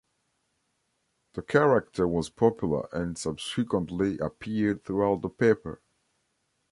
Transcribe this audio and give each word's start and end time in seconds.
The 1.33 1.43
character 1.43 2.07
was 2.07 2.31
popular, 2.31 2.89
and 2.91 3.15
subsequently 3.19 4.17
appeared 4.17 4.83
throughout 4.83 5.21
the 5.21 5.29
paper. 5.29 5.79